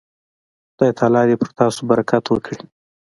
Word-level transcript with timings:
خدای 0.71 0.91
تعالی 0.97 1.23
دې 1.29 1.35
پر 1.41 1.49
تاسو 1.59 1.79
برکت 1.89 2.23
وکړي. 2.29 2.57